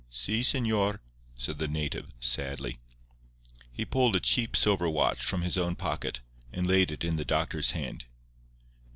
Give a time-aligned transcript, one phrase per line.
[0.09, 0.97] "Si, Señor,"
[1.37, 2.79] said the native, sadly.
[3.71, 7.23] He pulled a cheap silver watch from his own pocket and laid it in the
[7.23, 8.05] doctor's hand.